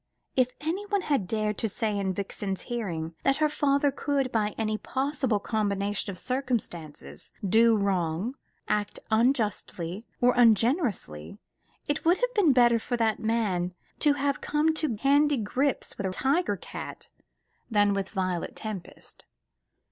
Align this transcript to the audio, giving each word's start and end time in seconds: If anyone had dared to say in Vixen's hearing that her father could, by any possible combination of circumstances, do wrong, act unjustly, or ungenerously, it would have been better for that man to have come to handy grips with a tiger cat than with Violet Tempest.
If 0.35 0.47
anyone 0.59 1.01
had 1.01 1.27
dared 1.27 1.59
to 1.59 1.69
say 1.69 1.95
in 1.95 2.11
Vixen's 2.11 2.61
hearing 2.61 3.13
that 3.21 3.35
her 3.37 3.49
father 3.49 3.91
could, 3.91 4.31
by 4.31 4.55
any 4.57 4.75
possible 4.79 5.39
combination 5.39 6.09
of 6.09 6.17
circumstances, 6.17 7.31
do 7.47 7.77
wrong, 7.77 8.33
act 8.67 8.97
unjustly, 9.11 10.07
or 10.19 10.33
ungenerously, 10.35 11.37
it 11.87 12.03
would 12.03 12.17
have 12.17 12.33
been 12.33 12.51
better 12.51 12.79
for 12.79 12.97
that 12.97 13.19
man 13.19 13.75
to 13.99 14.13
have 14.13 14.41
come 14.41 14.73
to 14.73 14.95
handy 14.95 15.37
grips 15.37 15.95
with 15.99 16.07
a 16.07 16.11
tiger 16.11 16.57
cat 16.57 17.11
than 17.69 17.93
with 17.93 18.09
Violet 18.09 18.55
Tempest. 18.55 19.25